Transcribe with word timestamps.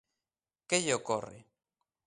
¿Que 0.67 0.77
lle 0.83 0.93
ocorre? 0.99 1.39